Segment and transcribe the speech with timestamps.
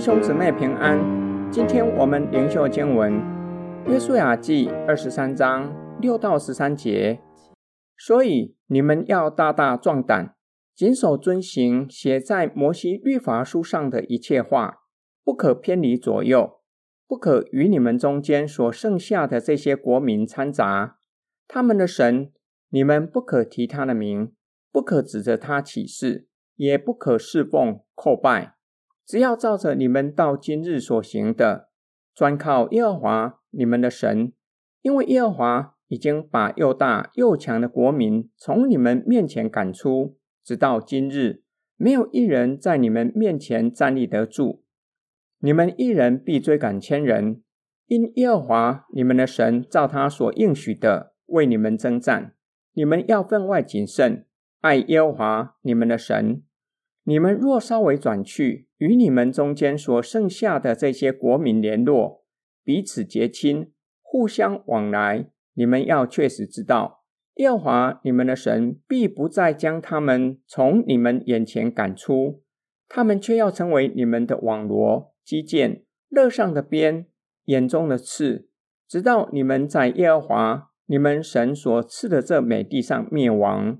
[0.00, 0.98] 兄姊妹平安。
[1.52, 3.12] 今天我们灵修经文
[3.86, 7.20] 《约书亚记》二十三章六到十三节。
[7.98, 10.34] 所以你们要大大壮胆，
[10.74, 14.78] 谨守遵行写在摩西律法书上的一切话，
[15.22, 16.60] 不可偏离左右，
[17.06, 20.96] 不可与你们中间所剩下的这些国民掺杂。
[21.46, 22.32] 他们的神，
[22.70, 24.32] 你们不可提他的名，
[24.72, 26.26] 不可指着他起誓，
[26.56, 28.54] 也不可侍奉叩拜。
[29.10, 31.68] 只要照着你们到今日所行的，
[32.14, 34.32] 专靠耶和华你们的神，
[34.82, 41.42] 因为耶和华已经把又大又强的国民从你们面前赶出，直到今日，
[41.76, 44.62] 没有一人在你们面前站立得住。
[45.40, 47.42] 你们一人必追赶千人，
[47.86, 52.34] 因耶和华你们的神照他所应许的为你们征战。
[52.74, 54.24] 你们要分外谨慎，
[54.60, 56.44] 爱耶和华你们的神。
[57.02, 62.24] 你们若稍微转去，与你们中间所剩下的这些国民联络，
[62.64, 72.42] 彼此结亲，互相往来，你们要确实知道，耶和华你们的神必不再将他们从你们眼前赶出，
[72.88, 77.06] 他们却要成为你们的网罗、机槛、肋上的鞭、
[77.44, 78.48] 眼中的刺，
[78.88, 83.78] 直到你们在耶和华你们神所赐的这美地上灭亡。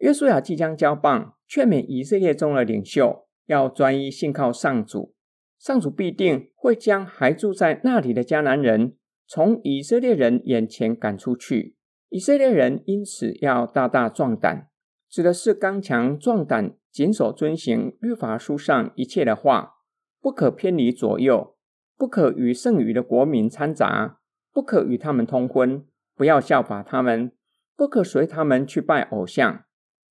[0.00, 5.14] 约书亚即将交棒，劝勉以色列中的领袖要专一信靠上主，
[5.58, 11.76] 上主必定会将还住在那里的迦南人从以色列人眼前赶出去。
[12.08, 14.68] 以色列人因此要大大壮胆，
[15.08, 19.74] 指的是刚强壮胆，谨守遵行律法书上一切的话，
[20.20, 21.56] 不可偏离左右，
[21.96, 24.20] 不可与剩余的国民掺杂，
[24.52, 27.32] 不可与他们通婚，不要效法他们，
[27.76, 29.64] 不可随他们去拜偶像。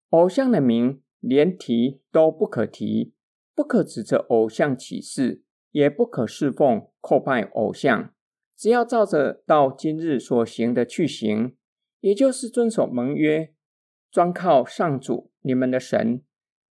[0.09, 3.14] 偶像的名连提都不可提，
[3.56, 8.14] 不可指着偶像起誓，也不可侍奉叩拜偶像。
[8.55, 11.55] 只要照着到今日所行的去行，
[12.02, 13.54] 也就是遵守盟约，
[14.11, 16.21] 专靠上主你们的神。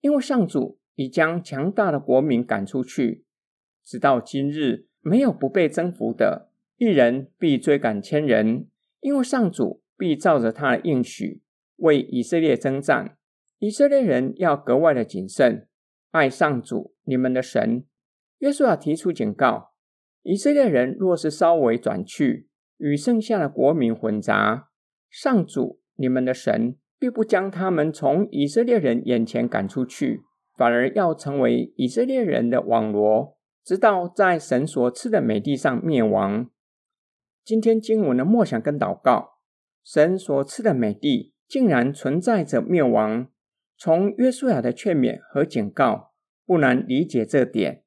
[0.00, 3.24] 因为上主已将强大的国民赶出去，
[3.84, 8.66] 直到今日没有不被征服的，一人必追赶千人。
[9.00, 11.42] 因为上主必照着他的应许
[11.76, 13.16] 为以色列征战。
[13.58, 15.68] 以色列人要格外的谨慎，
[16.12, 17.84] 爱上主你们的神。
[18.38, 19.72] 约书亚提出警告：
[20.22, 24.68] 以色列人若是稍微转去，与剩下的国民混杂，
[25.08, 30.20] 上主你们的神必不将他们从以色列人眼前赶出去，
[30.56, 36.50] 反而要成为以色列人的网罗，直到在神所赐的美地上灭亡。
[37.42, 39.38] 今天经文的默想跟祷告，
[39.82, 43.28] 神所赐的美地竟然存在着灭亡。
[43.84, 46.12] 从约书亚的劝勉和警告，
[46.46, 47.82] 不难理解这点。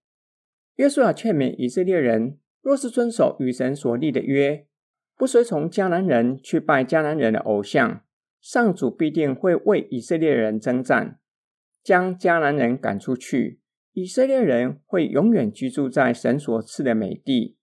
[0.76, 4.68] 约书亚劝勉以色列人，若是遵守与神所立的约，
[5.16, 8.04] 不随从迦南人去拜迦南人的偶像，
[8.42, 11.18] 上主必定会为以色列人征战，
[11.82, 13.62] 将迦南人赶出去。
[13.94, 17.56] 以色列人会永远居住在神所赐的美地。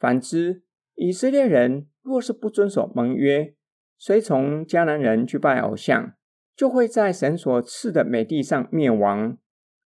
[0.00, 0.64] 反之，
[0.96, 3.54] 以色列人若是不遵守盟约，
[3.96, 6.15] 随从迦南人去拜偶像，
[6.56, 9.36] 就会在神所赐的美地上灭亡。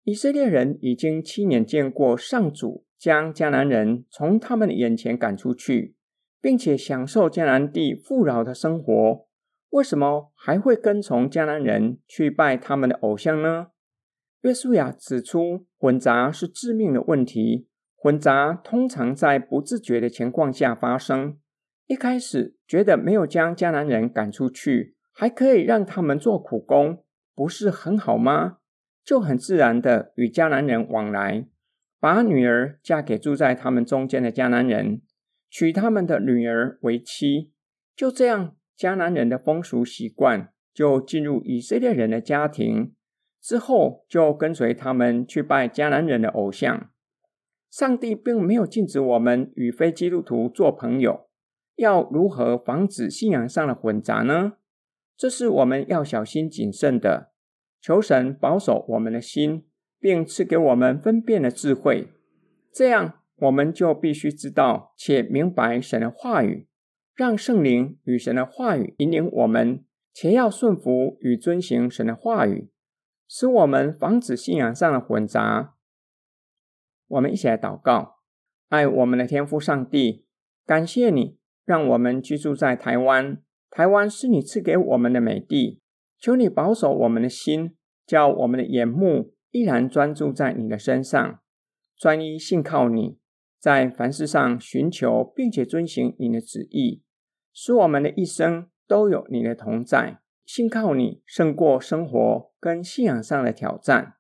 [0.05, 5.97] 以色列人已经亲眼见过上主将迦南人从他们的眼前赶出去，
[6.41, 9.27] 并且享受迦南地富饶的生活，
[9.71, 13.69] 为什么还会跟从迦南人去拜他们的偶像呢？
[14.43, 17.69] 约书亚指出，混杂是致命的问题。
[17.95, 21.39] 混杂通常在不自觉的情况下发生。
[21.87, 24.97] 一开始觉得没有将迦南人赶出去。
[25.13, 28.59] 还可以让他们做苦工，不是很好吗？
[29.05, 31.47] 就很自然的与迦南人往来，
[32.01, 35.03] 把女儿嫁给住在他们中间的迦南人，
[35.51, 37.53] 娶他们的女儿为妻。
[37.95, 42.95] 就这样，迦南人的风俗习惯就进入以色列人的家庭，
[43.41, 46.89] 之后就跟随他们去拜迦南人的偶像。
[47.71, 51.29] 上帝并没有禁止我们与非基督徒做朋友，
[51.77, 54.53] 要如何防止信仰上的混杂呢？
[55.23, 57.31] 这是我们要小心谨慎的，
[57.81, 59.65] 求神保守我们的心，
[60.01, 62.09] 并赐给我们分辨的智慧。
[62.73, 66.67] 这样，我们就必须知道且明白神的话语，
[67.15, 72.73] 让圣灵与神的话语引领我们，且要顺服与遵行神的话语，
[73.29, 75.77] 使我们防止信仰上的混杂。
[77.07, 78.17] 我们一起来祷告：
[78.71, 80.27] 爱我们的天父上帝，
[80.67, 83.41] 感谢你让我们居住在台湾。
[83.75, 85.81] 台湾是你赐给我们的美地，
[86.19, 87.75] 求你保守我们的心，
[88.07, 91.41] 叫我们的眼目依然专注在你的身上。
[91.97, 93.17] 专一信靠你，
[93.59, 97.03] 在凡事上寻求并且遵行你的旨意，
[97.55, 100.19] 使我们的一生都有你的同在。
[100.45, 104.17] 信靠你胜过生活跟信仰上的挑战。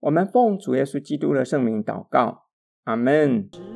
[0.00, 2.46] 我们奉主耶稣基督的圣名祷告，
[2.82, 3.75] 阿门。